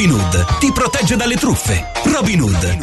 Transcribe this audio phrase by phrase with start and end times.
[0.00, 1.90] Robin Hood ti protegge dalle truffe.
[2.04, 2.78] Robin Hood.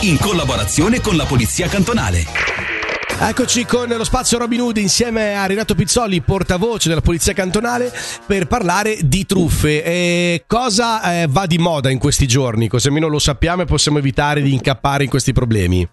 [0.00, 2.26] In collaborazione con la Polizia Cantonale.
[3.20, 7.92] Eccoci con lo spazio Robin Hood insieme a Renato Pizzoli, portavoce della Polizia Cantonale,
[8.26, 9.84] per parlare di truffe.
[9.84, 12.66] E cosa eh, va di moda in questi giorni?
[12.66, 15.88] Così almeno lo sappiamo e possiamo evitare di incappare in questi problemi.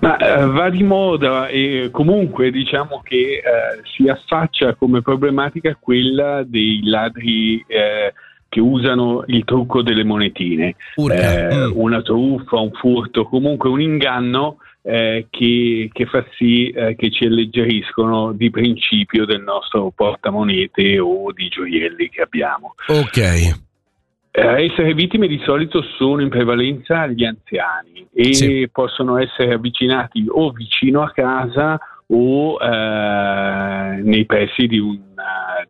[0.00, 3.42] Ma eh, va di moda e comunque diciamo che eh,
[3.96, 8.12] si affaccia come problematica quella dei ladri eh,
[8.48, 10.76] che usano il trucco delle monetine.
[10.96, 11.72] Eh, mm.
[11.74, 17.24] Una truffa, un furto, comunque un inganno eh, che, che, fa sì eh, che ci
[17.24, 22.74] alleggeriscono di principio del nostro portamonete o di gioielli che abbiamo.
[22.86, 23.62] Ok.
[24.36, 28.68] A essere vittime di solito sono in prevalenza gli anziani e sì.
[28.70, 34.98] possono essere avvicinati o vicino a casa o eh, nei pressi di un,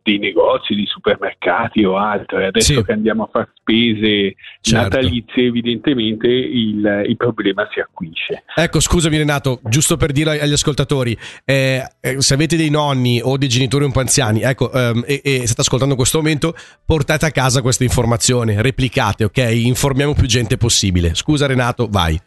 [0.04, 2.46] dei negozi, di supermercati o altro.
[2.46, 2.84] Adesso sì.
[2.84, 4.97] che andiamo a fare spese certo.
[4.97, 8.44] natalizie, evidentemente il, il, problema si acuisce.
[8.55, 11.16] Ecco, scusami Renato, giusto per dire agli ascoltatori,
[11.47, 15.22] eh, eh, se avete dei nonni o dei genitori un po' anziani, ecco, ehm, e,
[15.25, 19.38] e state ascoltando in questo momento, portate a casa questa informazione, replicate, ok?
[19.38, 21.14] Informiamo più gente possibile.
[21.14, 22.20] Scusa Renato, vai.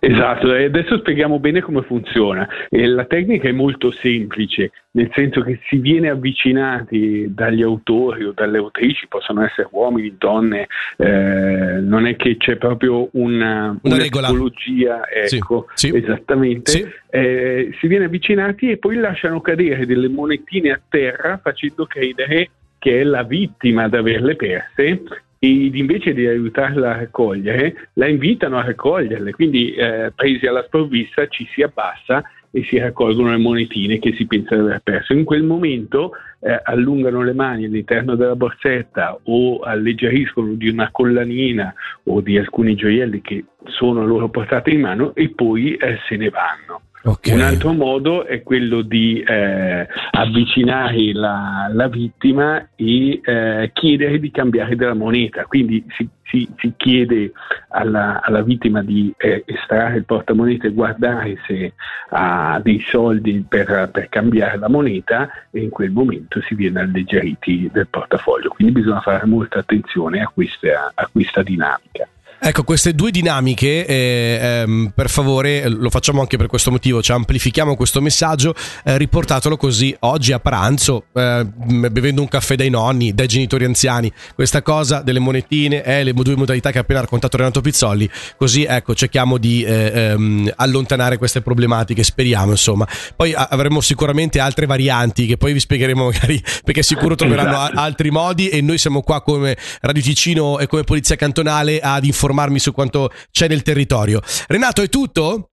[0.00, 2.48] Esatto, e adesso spieghiamo bene come funziona.
[2.70, 8.32] E la tecnica è molto semplice, nel senso che si viene avvicinati dagli autori o
[8.32, 13.98] dalle autrici, possono essere uomini, donne, eh, non è che c'è proprio una, una, una
[13.98, 15.96] tipologia, ecco, sì, sì.
[15.96, 16.70] esattamente.
[16.70, 16.88] Sì.
[17.10, 23.00] Eh, si viene avvicinati e poi lasciano cadere delle monetine a terra facendo credere che
[23.00, 25.02] è la vittima ad averle perse
[25.42, 29.32] ed invece di aiutarla a raccogliere, la invitano a raccoglierle.
[29.32, 34.26] Quindi, eh, presi alla sprovvista, ci si abbassa e si raccolgono le monetine che si
[34.26, 35.14] pensa di aver perso.
[35.14, 41.72] In quel momento eh, allungano le mani all'interno della borsetta o alleggeriscono di una collanina
[42.04, 46.16] o di alcuni gioielli che sono a loro portata in mano e poi eh, se
[46.16, 46.82] ne vanno.
[47.02, 47.32] Okay.
[47.32, 54.30] Un altro modo è quello di eh, avvicinare la, la, vittima e eh, chiedere di
[54.30, 55.46] cambiare della moneta.
[55.46, 57.32] Quindi si, si, si chiede
[57.68, 61.72] alla, alla, vittima di eh, estrarre il portamonete e guardare se
[62.10, 67.70] ha dei soldi per, per, cambiare la moneta e in quel momento si viene alleggeriti
[67.72, 68.50] del portafoglio.
[68.50, 72.06] Quindi bisogna fare molta attenzione a questa, a questa dinamica.
[72.42, 77.16] Ecco, queste due dinamiche, eh, ehm, per favore, lo facciamo anche per questo motivo, cioè
[77.16, 83.12] amplifichiamo questo messaggio, eh, riportatelo così oggi a pranzo, eh, bevendo un caffè dai nonni,
[83.12, 87.36] dai genitori anziani, questa cosa delle monetine è le due modalità che ha appena raccontato
[87.36, 88.08] Renato Pizzolli,
[88.38, 92.88] così ecco, cerchiamo di eh, ehm, allontanare queste problematiche, speriamo insomma.
[93.14, 97.78] Poi avremo sicuramente altre varianti che poi vi spiegheremo magari, perché sicuro troveranno esatto.
[97.78, 102.28] altri modi e noi siamo qua come Radio Ticino e come Polizia Cantonale ad informare
[102.30, 104.20] informarmi su quanto c'è nel territorio.
[104.46, 105.50] Renato, è tutto?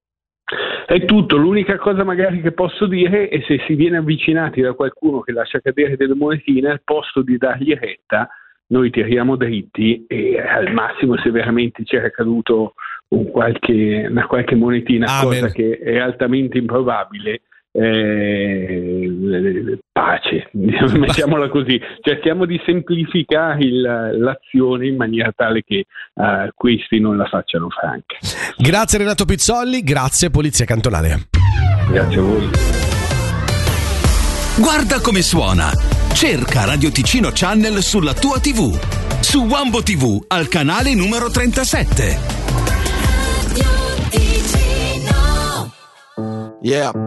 [0.85, 5.19] È tutto, l'unica cosa magari che posso dire è se si viene avvicinati da qualcuno
[5.19, 8.29] che lascia cadere delle monetine, al posto di dargli retta,
[8.67, 12.75] noi tiriamo dritti e al massimo se veramente c'era caduto
[13.09, 15.41] un qualche, una qualche monetina, Amen.
[15.41, 17.41] cosa che è altamente improbabile,
[17.79, 25.85] eh, pace, mettiamola così, cerchiamo di semplificare il, l'azione in maniera tale che
[26.15, 28.17] uh, questi non la facciano franca.
[28.57, 31.27] Grazie Renato Pizzolli, grazie Polizia Cantonale.
[31.91, 32.49] Grazie a voi.
[34.59, 35.69] Guarda come suona.
[36.13, 38.73] Cerca Radio Ticino Channel sulla tua TV.
[39.21, 42.37] Su Wambo TV al canale numero 37.
[46.61, 47.06] Yeah.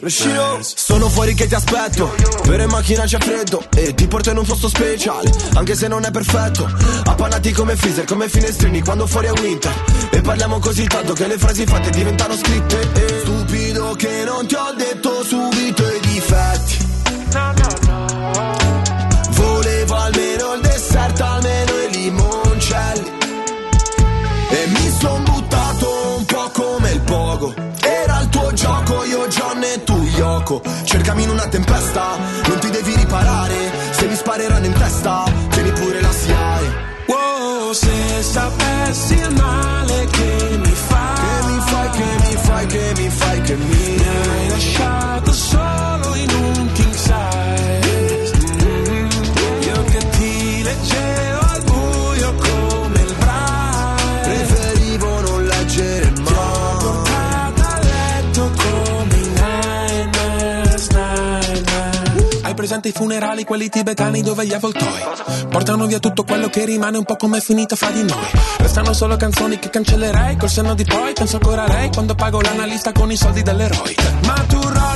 [0.00, 2.14] Rescino, sono fuori che ti aspetto.
[2.42, 6.04] Per in macchina c'è freddo E ti porto in un posto speciale Anche se non
[6.04, 6.70] è perfetto.
[7.04, 9.72] Appannati come freezer, come finestrini Quando fuori è winter.
[10.10, 12.80] E parliamo così tanto che le frasi fatte diventano scritte.
[12.94, 16.90] E Stupido che non ti ho detto subito i difetti.
[17.32, 18.71] No, no, no
[30.52, 33.54] Yoko Cercami in una tempesta, non ti devi riparare.
[33.90, 40.58] Se mi spareranno in testa, tieni pure la SIAE Wow, se sapessi il male che
[40.62, 40.71] mi
[62.82, 65.00] durante i funerali, quelli tibetani dove gli avvoltoi
[65.48, 68.26] portano via tutto quello che rimane, un po' come è finito fra di noi.
[68.58, 72.40] Restano solo canzoni che cancellerei, col senno di poi penso ancora a lei quando pago
[72.40, 73.94] l'analista con i soldi dell'eroe.
[74.26, 74.91] Ma tu rolli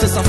[0.00, 0.22] se s'en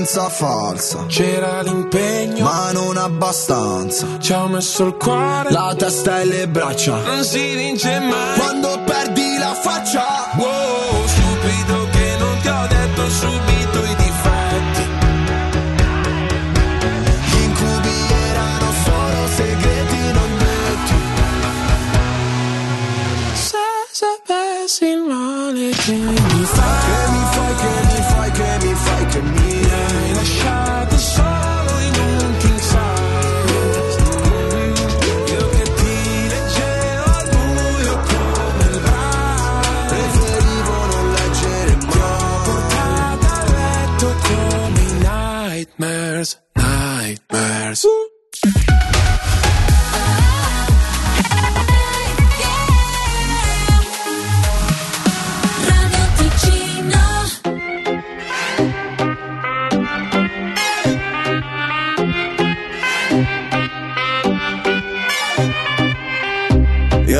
[0.00, 4.06] Partenza falsa, c'era l'impegno ma non abbastanza.
[4.18, 6.96] Ci ho messo il cuore, La testa e le braccia.
[7.02, 10.30] non si vince mai Quando perdi la faccia.
[10.38, 14.79] Wow, stupido che non ti ho detto subito i difetti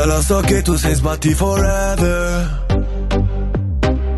[0.04, 2.66] Lo so che tu sei sbatti forever.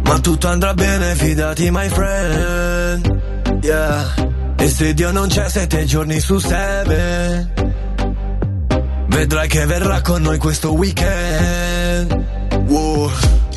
[0.05, 3.61] Ma tutto andrà bene, fidati, my friend.
[3.63, 4.15] Yeah.
[4.57, 7.53] E se Dio non c'è sette giorni su seven.
[9.09, 12.25] Vedrai che verrà con noi questo weekend.
[12.67, 13.11] Wow.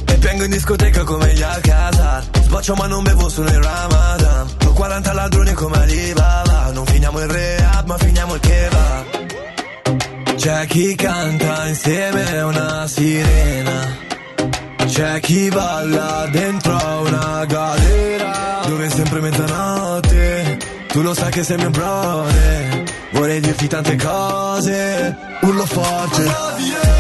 [0.06, 2.24] E vengo in discoteca come gli Alcazar.
[2.42, 4.48] Sboccio ma non bevo solo in Ramadan.
[4.66, 6.72] Ho 40 ladroni come Alibaba.
[6.72, 9.25] Non finiamo il rehab, ma finiamo il kebab.
[10.46, 13.98] C'è chi canta insieme a una sirena.
[14.86, 18.62] C'è chi balla dentro a una galera.
[18.68, 20.60] Dove è sempre mezzanotte.
[20.90, 22.84] Tu lo sai che sei mio brother.
[23.14, 25.18] Vorrei dirti tante cose.
[25.42, 26.95] Urlo forte.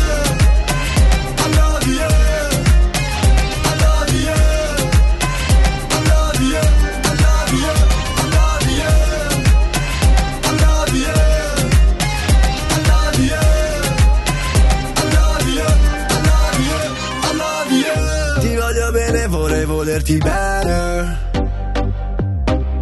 [20.05, 21.17] Volerti bene.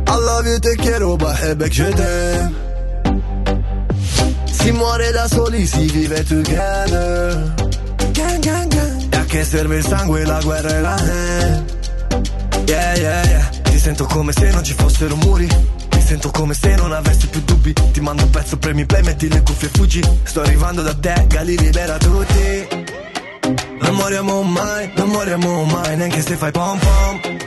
[0.06, 2.62] I love you, te quiero, baby, je t'aime.
[4.51, 7.53] Si muore da soli, si vive together.
[8.12, 9.13] Gang, gang, gang.
[9.13, 11.63] E a che serve il sangue, la guerra e la hand.
[12.68, 13.50] Yeah, yeah, yeah.
[13.63, 15.48] Ti sento come se non ci fossero muri.
[16.00, 17.74] Sento come se non avessi più dubbi.
[17.74, 20.01] Ti mando un pezzo, premi play, metti le cuffie e fuggi.
[20.24, 22.82] Sto arrivando da te, Gali libera tutti.
[23.79, 27.38] Non moriamo mai, non moriamo mai, neanche se fai pom pom.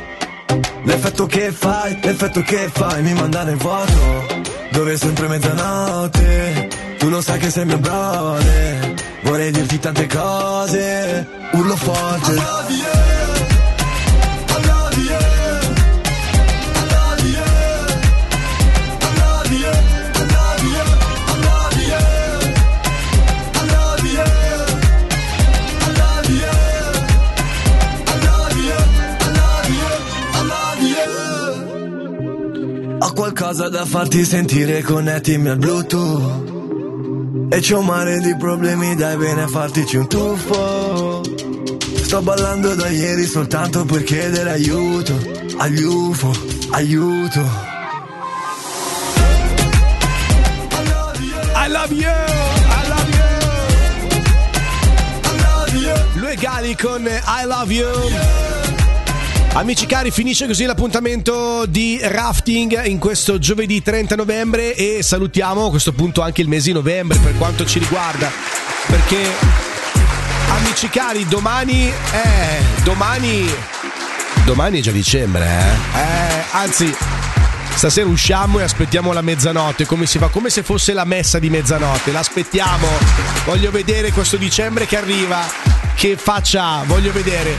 [0.84, 4.44] L'effetto che fai, l'effetto che fai mi manda nel vuoto.
[4.70, 6.68] Dove è sempre mezzanotte.
[6.98, 8.94] Tu lo sai che sei mio brother.
[9.22, 11.26] Vorrei dirti tante cose.
[11.52, 12.85] Urlo forte.
[33.36, 36.54] Qualcosa da farti sentire, connettimi al Bluetooth.
[37.50, 41.20] E c'ho un mare di problemi, dai bene a fartici un tuffo.
[42.02, 45.14] Sto ballando da ieri soltanto per chiedere aiuto.
[45.58, 46.32] Agli UFO,
[46.70, 47.40] aiuto.
[50.74, 51.36] I love you!
[51.54, 52.08] I love you!
[55.22, 56.20] I love you.
[56.20, 58.55] Lui è Gali con I love you.
[59.56, 65.70] Amici cari, finisce così l'appuntamento di rafting in questo giovedì 30 novembre e salutiamo a
[65.70, 68.30] questo punto anche il mese di novembre per quanto ci riguarda.
[68.86, 69.18] Perché,
[70.50, 73.46] amici cari, domani, eh, domani
[74.44, 75.98] Domani è già dicembre, eh?
[76.00, 76.94] Eh, anzi,
[77.74, 79.86] stasera usciamo e aspettiamo la mezzanotte.
[79.86, 80.28] Come si fa?
[80.28, 82.12] Come se fosse la messa di mezzanotte.
[82.12, 82.86] L'aspettiamo.
[83.46, 85.75] Voglio vedere questo dicembre che arriva.
[85.96, 87.56] Che faccia, voglio vedere.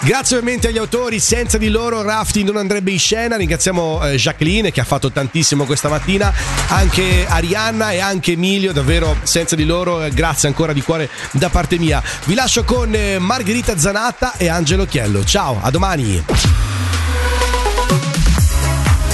[0.00, 3.36] Grazie ovviamente agli autori, senza di loro Rafting non andrebbe in scena.
[3.36, 6.30] Ringraziamo eh, Jacqueline che ha fatto tantissimo questa mattina,
[6.68, 11.48] anche Arianna e anche Emilio, davvero senza di loro eh, grazie ancora di cuore da
[11.48, 12.02] parte mia.
[12.24, 15.24] Vi lascio con eh, Margherita Zanatta e Angelo Chiello.
[15.24, 16.22] Ciao, a domani.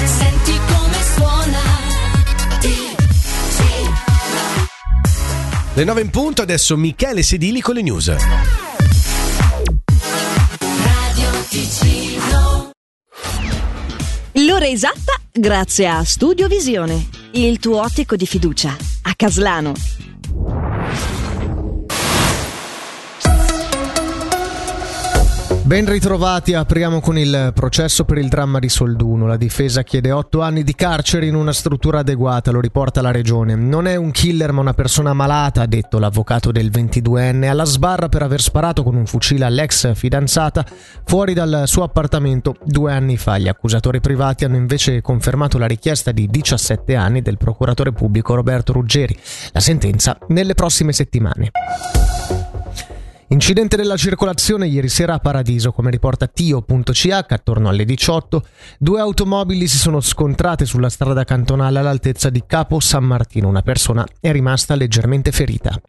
[0.05, 1.75] Senti come suona
[5.77, 8.64] Le 9 in punto, adesso Michele Sedili con le news.
[14.55, 19.73] L'ora esatta grazie a Studio Visione, il tuo ottico di fiducia, a Caslano.
[25.75, 29.27] Ben ritrovati, apriamo con il processo per il dramma di Solduno.
[29.27, 33.57] La difesa chiede otto anni di carcere in una struttura adeguata, lo riporta la regione.
[33.57, 38.09] Non è un killer ma una persona malata, ha detto l'avvocato del 22enne, alla sbarra
[38.09, 40.65] per aver sparato con un fucile all'ex fidanzata
[41.05, 43.37] fuori dal suo appartamento due anni fa.
[43.39, 48.73] Gli accusatori privati hanno invece confermato la richiesta di 17 anni del procuratore pubblico Roberto
[48.73, 49.19] Ruggeri.
[49.51, 51.51] La sentenza nelle prossime settimane.
[53.29, 58.45] Incidente della circolazione ieri sera a Paradiso, come riporta Tio.ch, attorno alle 18,
[58.79, 63.49] due automobili si sono scontrate sulla strada cantonale all'altezza di Capo San Martino.
[63.49, 65.81] Una persona è rimasta leggermente ferita.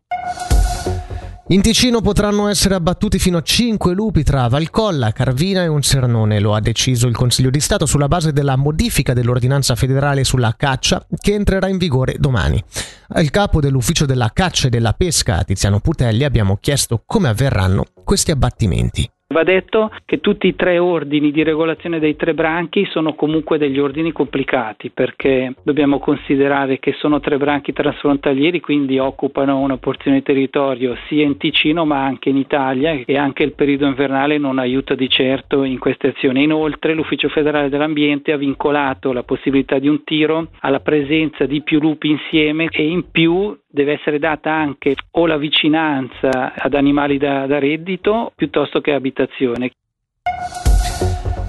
[1.50, 6.40] In Ticino potranno essere abbattuti fino a 5 lupi tra Valcolla, Carvina e un Sernone,
[6.40, 11.06] lo ha deciso il Consiglio di Stato sulla base della modifica dell'ordinanza federale sulla caccia
[11.16, 12.64] che entrerà in vigore domani.
[13.10, 18.32] Al capo dell'ufficio della caccia e della pesca, Tiziano Putelli, abbiamo chiesto come avverranno questi
[18.32, 19.08] abbattimenti.
[19.28, 23.80] Va detto che tutti i tre ordini di regolazione dei tre branchi sono comunque degli
[23.80, 30.24] ordini complicati perché dobbiamo considerare che sono tre branchi trasfrontalieri, quindi occupano una porzione di
[30.24, 34.94] territorio sia in Ticino ma anche in Italia e anche il periodo invernale non aiuta
[34.94, 36.44] di certo in queste azioni.
[36.44, 41.80] Inoltre l'Ufficio federale dell'ambiente ha vincolato la possibilità di un tiro alla presenza di più
[41.80, 47.46] lupi insieme e in più deve essere data anche o la vicinanza ad animali da,
[47.46, 49.72] da reddito piuttosto che abitazione.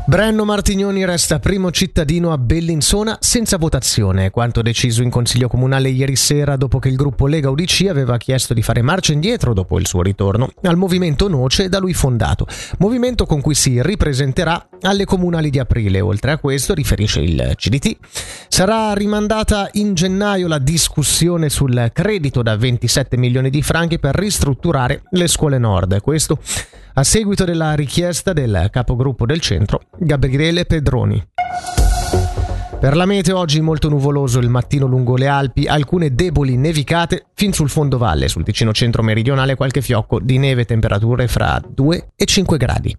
[0.09, 6.15] Brenno Martignoni resta primo cittadino a Bellinsona senza votazione, quanto deciso in Consiglio Comunale ieri
[6.15, 9.87] sera dopo che il gruppo Lega UDC aveva chiesto di fare marcia indietro dopo il
[9.89, 12.47] suo ritorno al movimento Noce da lui fondato,
[12.79, 16.01] movimento con cui si ripresenterà alle comunali di aprile.
[16.01, 17.97] Oltre a questo, riferisce il CDT,
[18.47, 25.03] sarà rimandata in gennaio la discussione sul credito da 27 milioni di franchi per ristrutturare
[25.11, 26.01] le scuole nord.
[26.01, 26.39] Questo
[26.99, 31.23] a seguito della richiesta del capogruppo del centro, Gabriele Pedroni.
[32.79, 37.53] Per la meteo oggi molto nuvoloso il mattino lungo le Alpi, alcune deboli nevicate fin
[37.53, 42.57] sul fondovalle, sul Ticino centro meridionale qualche fiocco di neve, temperature fra 2 e 5
[42.59, 42.97] gradi.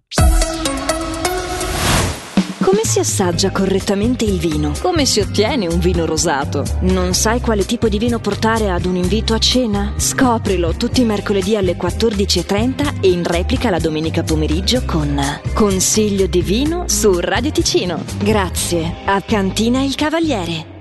[2.68, 4.74] Come si assaggia correttamente il vino?
[4.82, 6.66] Come si ottiene un vino rosato?
[6.82, 9.94] Non sai quale tipo di vino portare ad un invito a cena?
[9.96, 15.18] Scoprilo tutti i mercoledì alle 14.30 e in replica la domenica pomeriggio con
[15.54, 18.04] Consiglio di vino su Radio Ticino.
[18.18, 20.76] Grazie a Cantina Il Cavaliere.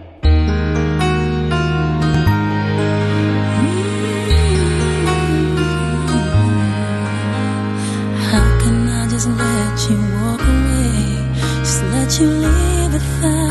[8.33, 10.16] How can I just let you
[12.19, 13.46] you it without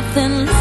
[0.00, 0.59] nothing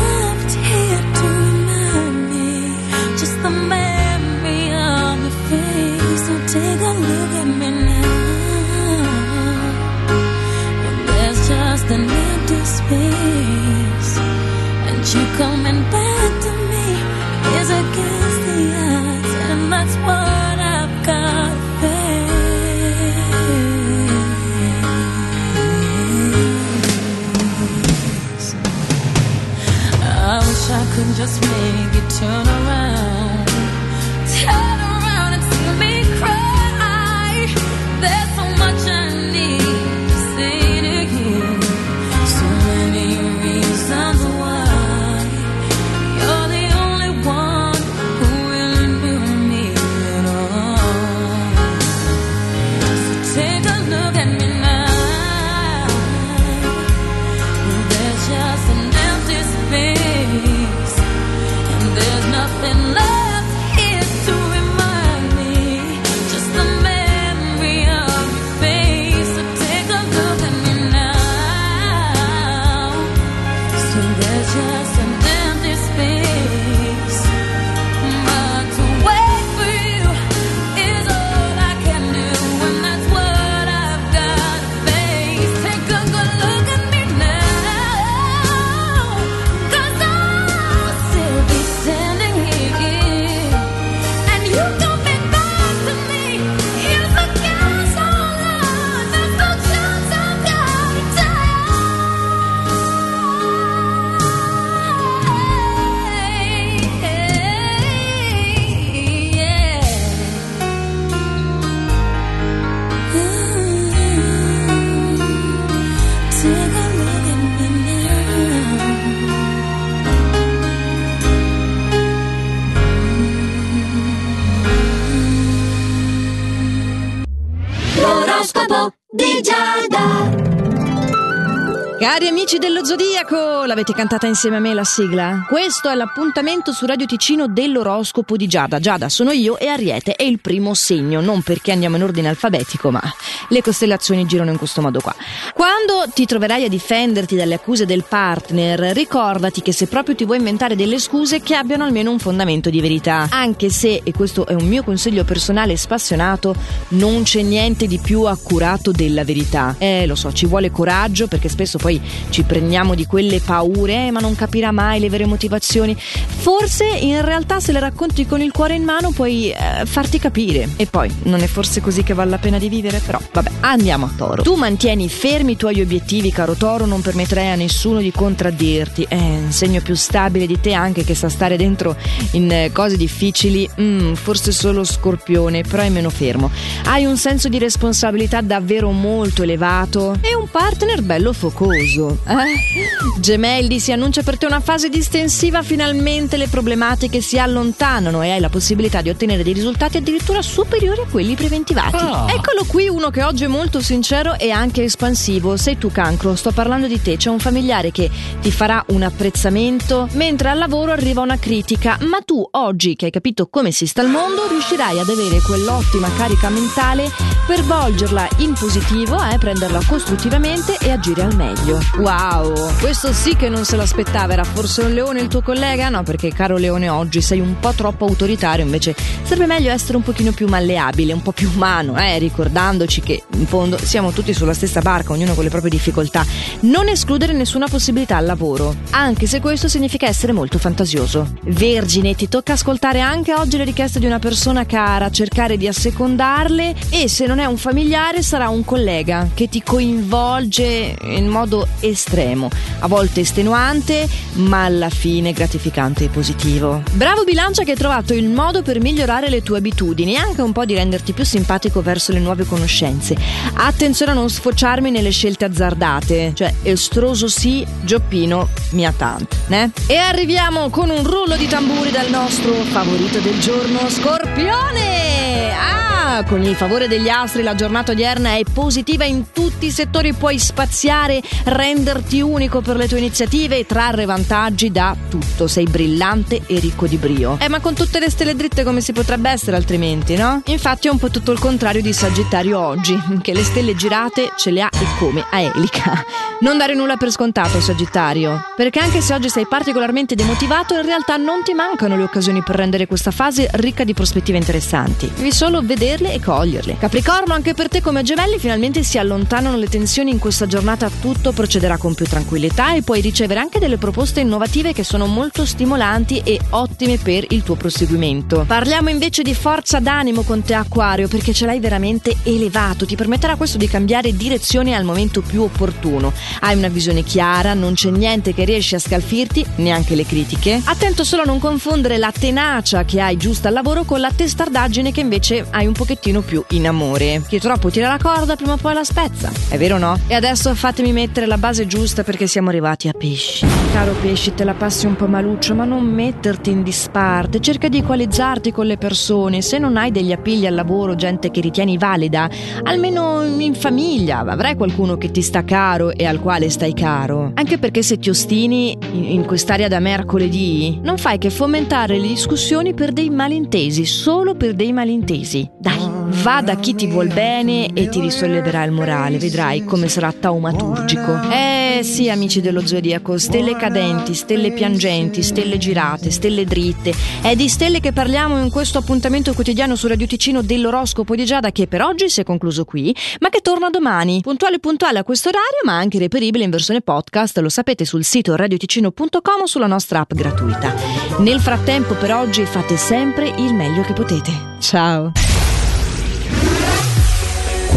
[132.00, 135.46] Cari amici dello Zodiaco, l'avete cantata insieme a me la sigla?
[135.50, 138.80] Questo è l'appuntamento su Radio Ticino dell'oroscopo di Giada.
[138.80, 142.90] Giada sono io e Ariete è il primo segno, non perché andiamo in ordine alfabetico,
[142.90, 143.02] ma
[143.50, 145.14] le costellazioni girano in questo modo qua.
[145.54, 150.38] Quando ti troverai a difenderti dalle accuse del partner, ricordati che se proprio ti vuoi
[150.38, 153.28] inventare delle scuse che abbiano almeno un fondamento di verità.
[153.30, 156.56] Anche se, e questo è un mio consiglio personale spassionato,
[156.90, 159.76] non c'è niente di più accurato della verità.
[159.78, 161.88] Eh, lo so, ci vuole coraggio perché spesso poi
[162.30, 165.96] ci prendiamo di quelle paure, eh, ma non capirà mai le vere motivazioni.
[165.96, 170.70] Forse in realtà se le racconti con il cuore in mano puoi eh, farti capire.
[170.76, 173.02] E poi, non è forse così che vale la pena di vivere?
[173.06, 174.42] Però, vabbè, andiamo a Toro.
[174.42, 179.06] Tu mantieni fermi i tuoi obiettivi, caro Toro, non permetterai a nessuno di contraddirti.
[179.08, 181.96] È un segno più stabile di te anche che sa stare dentro
[182.32, 183.70] in eh, cose difficili.
[183.80, 186.52] Mm, forse solo Scorpione, però è meno fermo.
[186.86, 191.79] Hai un senso di responsabilità davvero molto elevato e un partner bello focoso.
[192.26, 193.20] Eh?
[193.20, 198.40] Gemelli, si annuncia per te una fase distensiva, finalmente le problematiche si allontanano e hai
[198.40, 201.98] la possibilità di ottenere dei risultati addirittura superiori a quelli preventivati.
[202.34, 205.58] Eccolo qui uno che oggi è molto sincero e anche espansivo.
[205.58, 207.18] Sei tu cancro, sto parlando di te.
[207.18, 208.10] C'è un familiare che
[208.42, 213.12] ti farà un apprezzamento, mentre al lavoro arriva una critica, ma tu oggi che hai
[213.12, 217.10] capito come si sta al mondo riuscirai ad avere quell'ottima carica mentale
[217.46, 221.69] per volgerla in positivo, eh, prenderla costruttivamente e agire al meglio.
[221.70, 225.90] Wow, questo sì che non se l'aspettava, era forse un leone il tuo collega?
[225.90, 230.02] No, perché caro leone oggi sei un po' troppo autoritario, invece sarebbe meglio essere un
[230.02, 234.54] pochino più malleabile, un po' più umano, eh, ricordandoci che in fondo siamo tutti sulla
[234.54, 236.26] stessa barca, ognuno con le proprie difficoltà.
[236.62, 241.34] Non escludere nessuna possibilità al lavoro, anche se questo significa essere molto fantasioso.
[241.44, 246.74] Vergine, ti tocca ascoltare anche oggi le richieste di una persona cara, cercare di assecondarle
[246.90, 252.50] e se non è un familiare sarà un collega che ti coinvolge in modo estremo,
[252.80, 256.82] a volte estenuante, ma alla fine gratificante e positivo.
[256.94, 260.52] Bravo Bilancia che hai trovato il modo per migliorare le tue abitudini e anche un
[260.52, 263.18] po' di renderti più simpatico verso le nuove conoscenze.
[263.54, 269.72] Attenzione a non sfociarmi nelle scelte azzardate, cioè estroso sì, Gioppino mia tante, né?
[269.88, 275.52] E arriviamo con un rullo di tamburi dal nostro favorito del giorno, Scorpione!
[275.52, 275.89] Ah,
[276.26, 280.40] con il favore degli astri la giornata odierna è positiva in tutti i settori, puoi
[280.40, 286.60] spaziare, renderti unico per le tue iniziative e trarre vantaggi da tutto, sei brillante e
[286.60, 287.38] ricco di brio.
[287.40, 290.42] Eh, ma con tutte le stelle dritte come si potrebbe essere altrimenti, no?
[290.48, 294.50] Infatti è un po' tutto il contrario di Sagittario oggi, che le stelle girate ce
[294.50, 296.04] le ha e come a elica.
[296.42, 301.18] Non dare nulla per scontato, Sagittario, perché anche se oggi sei particolarmente demotivato, in realtà
[301.18, 305.12] non ti mancano le occasioni per rendere questa fase ricca di prospettive interessanti.
[305.14, 305.62] Devi solo
[306.00, 306.78] vederle e coglierle.
[306.78, 311.32] Capricorno, anche per te come gemelli finalmente si allontanano le tensioni in questa giornata, tutto
[311.32, 316.22] procederà con più tranquillità e puoi ricevere anche delle proposte innovative che sono molto stimolanti
[316.24, 318.46] e ottime per il tuo proseguimento.
[318.48, 323.36] Parliamo invece di forza d'animo con te Aquario perché ce l'hai veramente elevato, ti permetterà
[323.36, 326.14] questo di cambiare direzione al momento più opportuno.
[326.42, 330.62] Hai una visione chiara, non c'è niente che riesce a scalfirti, neanche le critiche.
[330.64, 334.92] Attento solo a non confondere la tenacia che hai giusta al lavoro con la testardaggine
[334.92, 337.24] che invece hai un pochettino più in amore.
[337.28, 340.00] Chi troppo tira la corda prima o poi la spezza, è vero o no?
[340.06, 343.48] E adesso fatemi mettere la base giusta perché siamo arrivati a pesci.
[343.74, 347.80] Caro pesci, te la passi un po' maluccio, ma non metterti in disparte, cerca di
[347.80, 349.42] equalizzarti con le persone.
[349.42, 352.30] Se non hai degli appigli al lavoro, gente che ritieni valida,
[352.62, 357.32] almeno in famiglia avrai qualcuno che ti sta caro e al quale stai caro.
[357.34, 362.76] Anche perché se ti ostini in, quest'area da mercoledì, non fai che fomentare le discussioni
[362.76, 365.50] per dei malintesi, solo per dei malintesi.
[365.58, 370.12] Dai, va da chi ti vuol bene e ti risolleverà il morale, vedrai come sarà
[370.12, 371.30] taumaturgico.
[371.32, 376.94] Eh sì, amici dello zodiaco, stelle cadenti, stelle piangenti, stelle girate, stelle dritte.
[377.22, 381.52] È di stelle che parliamo in questo appuntamento quotidiano su Radio Ticino dell'oroscopo di Giada
[381.52, 385.30] che per oggi si è concluso qui, ma che torna domani, puntuale puntuale a questo
[385.30, 390.02] orario, ma anche reperibile in versione podcast, lo sapete sul sito radioticino.com o sulla nostra
[390.02, 390.74] app gratuita.
[391.20, 394.58] Nel frattempo per oggi fate sempre il meglio che potete.
[394.60, 395.39] Ciao.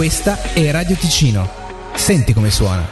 [0.03, 1.49] Questa è Radio Ticino.
[1.95, 2.85] Senti come suona.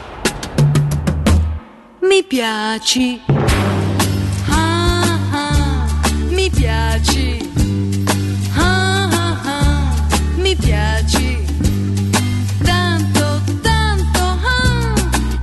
[2.03, 3.19] Mi piaci.
[4.47, 5.87] Ah, ah,
[6.29, 7.51] mi piaci.
[8.55, 9.93] Ah, ah, ah,
[10.35, 11.45] mi piaci.
[12.63, 14.19] Tanto, tanto.
[14.21, 14.93] Ah,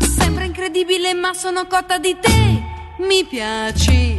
[0.00, 2.62] sembra incredibile, ma sono cotta di te.
[3.06, 4.16] Mi piaci.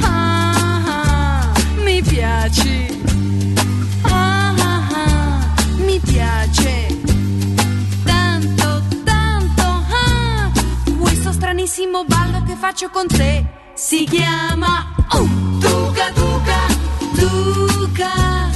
[0.00, 0.54] Ah,
[0.86, 1.52] ah,
[1.84, 2.91] mi piaci.
[11.66, 13.44] Stranissimo ballo che faccio con te
[13.74, 16.66] si chiama uh, Tuca Tuca
[17.16, 18.50] Tuca.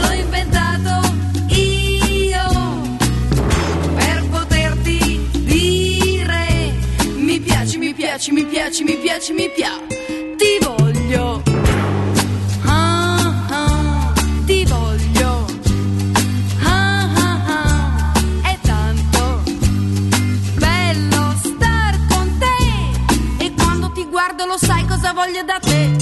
[0.00, 1.14] L'ho inventato
[1.48, 2.42] io
[3.94, 6.74] per poterti dire
[7.16, 10.36] mi piaci, mi piaci, mi piaci, mi piaci, mi piaci.
[10.36, 11.65] Ti voglio.
[25.26, 25.95] Sai cosa voglio da te.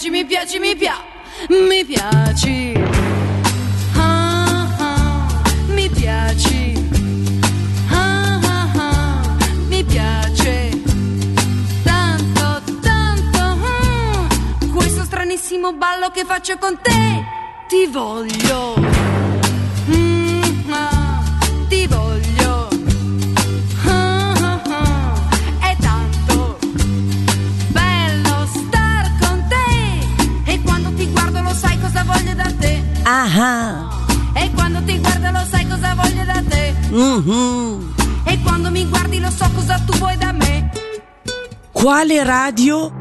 [0.00, 2.72] Piaci, mi piaci, mi piaci, mi piaci.
[3.96, 5.42] Ah, ah.
[7.90, 9.36] Ah,
[9.68, 10.70] mi piace.
[11.82, 13.38] Tanto, tanto.
[13.38, 14.26] ah,
[14.72, 17.24] questo stranissimo ballo che faccio con te.
[17.68, 18.99] Ti voglio.
[33.32, 36.74] E quando ti guardo lo sai cosa voglio da te.
[38.24, 40.70] E quando mi guardi lo so cosa tu vuoi da me.
[41.70, 42.92] Quale radio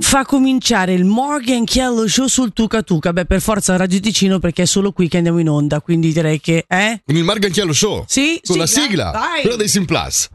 [0.00, 3.12] fa cominciare il Morgan Chiello Show sul Tuca Tuca?
[3.12, 6.40] Beh, per forza Radio Ticino perché è solo qui che andiamo in onda, quindi direi
[6.40, 7.02] che eh?
[7.06, 8.04] Con il Marganchiello Show?
[8.08, 9.42] Sì, Con la sigla, vai.
[9.42, 10.28] Quella dei Sim Plus.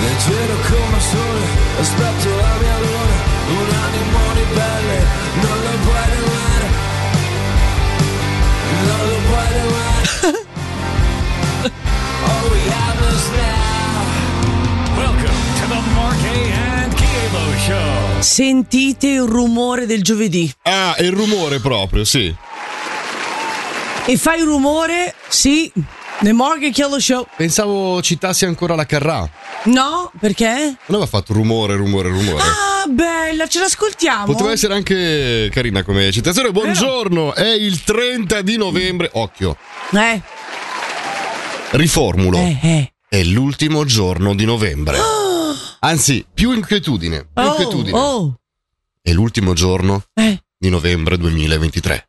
[0.00, 1.44] Leggero come sole,
[1.80, 2.79] aspetto la mia
[17.74, 18.20] Show.
[18.20, 20.52] Sentite il rumore del giovedì.
[20.62, 22.34] Ah, il rumore proprio, sì.
[24.06, 25.70] E fai rumore, sì,
[26.20, 27.28] nel Morgan Chiello Show.
[27.36, 29.28] Pensavo citassi ancora la Carrà.
[29.66, 30.52] No, perché?
[30.86, 32.42] Non aveva fatto rumore, rumore, rumore.
[32.42, 34.24] Ah, bella, ce l'ascoltiamo.
[34.24, 36.50] Poteva essere anche carina come citazione.
[36.50, 39.10] Buongiorno, è il 30 di novembre.
[39.12, 39.56] Occhio,
[39.92, 40.20] Eh,
[41.70, 42.36] riformulo.
[42.38, 42.92] eh, eh.
[43.08, 44.98] È l'ultimo giorno di novembre.
[45.80, 47.24] Anzi, più inquietudine.
[47.32, 47.96] Più Oh, inquietudine.
[47.98, 48.34] oh.
[49.00, 50.42] È l'ultimo giorno Eh.
[50.58, 52.08] di novembre 2023.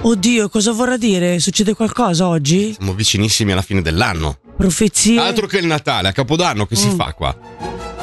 [0.00, 1.38] Oddio, cosa vorrà dire?
[1.40, 2.72] Succede qualcosa oggi?
[2.74, 4.38] Siamo vicinissimi alla fine dell'anno.
[4.56, 5.18] Profezie?
[5.20, 6.94] Altro che il Natale, a Capodanno che si Mm.
[6.96, 7.36] fa qua?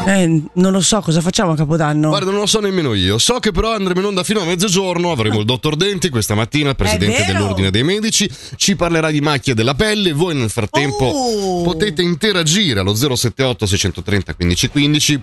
[0.07, 2.09] Eh, non lo so, cosa facciamo a Capodanno?
[2.09, 3.17] Guarda, non lo so nemmeno io.
[3.17, 5.11] So che però andremo in onda fino a mezzogiorno.
[5.11, 8.29] Avremo il dottor Denti questa mattina, il presidente dell'Ordine dei Medici.
[8.55, 10.11] Ci parlerà di macchie della pelle.
[10.13, 11.61] Voi nel frattempo Oh.
[11.63, 15.21] potete interagire allo 078 630 1515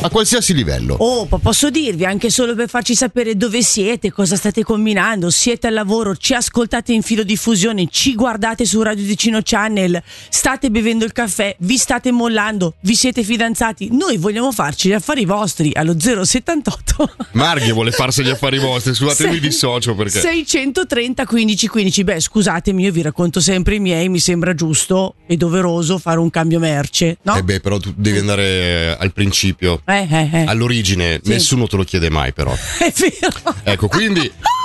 [0.00, 0.94] a qualsiasi livello.
[0.94, 5.66] Oh, po- posso dirvi anche solo per farci sapere dove siete, cosa state combinando, siete
[5.66, 11.04] al lavoro, ci ascoltate in filo diffusione, ci guardate su Radio Ticino Channel, state bevendo
[11.04, 13.88] il caffè, vi state mollando, vi siete fidanzati.
[13.90, 16.88] Noi vogliamo farci gli affari vostri allo 078
[17.32, 18.94] Marghi vuole farsi gli affari vostri.
[18.94, 20.20] Scusate, mi dissocio perché.
[20.20, 22.04] 630 1515.
[22.04, 26.30] Beh, scusatemi, io vi racconto sempre i miei, mi sembra giusto e doveroso fare un
[26.30, 27.36] cambio merce, no?
[27.36, 29.80] Eh beh, però tu devi andare eh, al principio.
[29.90, 30.44] Eh, eh, eh.
[30.44, 31.30] All'origine, Sì.
[31.30, 32.52] nessuno te lo chiede mai, però.
[32.78, 33.54] È vero.
[33.62, 34.30] Ecco, quindi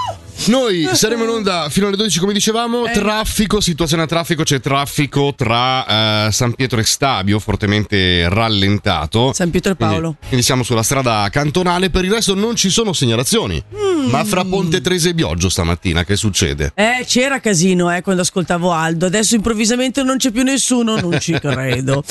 [0.48, 2.86] noi saremo in onda fino alle 12, come dicevamo.
[2.86, 2.92] Eh.
[2.92, 9.32] Traffico, situazione a traffico, c'è traffico tra eh, San Pietro e Stabio, fortemente rallentato.
[9.34, 10.16] San Pietro e Quindi- Paolo.
[10.28, 11.90] Quindi, siamo sulla strada cantonale.
[11.90, 13.64] Per il resto non ci sono segnalazioni.
[13.76, 14.10] Mm.
[14.10, 16.74] Ma fra Ponte Trese e Bioggio stamattina, che succede?
[16.76, 21.32] Eh, c'era casino eh, quando ascoltavo Aldo, adesso improvvisamente non c'è più nessuno, non ci
[21.40, 22.04] credo.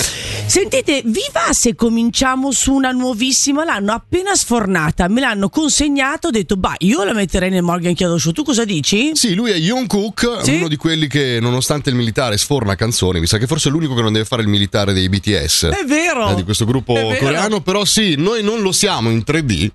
[0.47, 3.65] Sentite, vi va se cominciamo su una nuovissima?
[3.65, 8.12] L'hanno appena sfornata, me l'hanno consegnato, ho detto, bah, io la metterei nel Morgan Chiodo
[8.19, 9.11] Show, tu cosa dici?
[9.15, 10.57] Sì, lui è Young Cook, Sì?
[10.57, 13.21] uno di quelli che, nonostante il militare, sforna canzoni.
[13.21, 15.65] Mi sa che forse è l'unico che non deve fare il militare dei BTS.
[15.67, 16.31] È vero!
[16.31, 17.61] eh, di questo gruppo coreano.
[17.61, 19.71] Però sì, noi non lo siamo in 3D,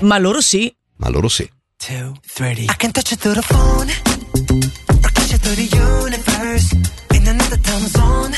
[0.00, 0.72] Ma loro sì.
[0.98, 1.48] ma loro sì.
[1.90, 3.90] I can touch it through the phone
[5.02, 5.68] or catch it through the
[6.04, 6.74] universe
[7.14, 8.36] in another time zone.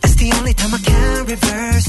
[0.00, 1.87] That's the only time I can reverse.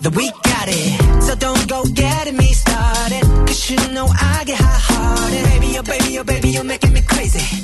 [0.00, 1.22] That we got it.
[1.22, 3.22] So don't go getting me started.
[3.46, 5.44] Cause you know I get hot hearted.
[5.44, 7.63] Baby, oh baby, oh baby, you're making me crazy.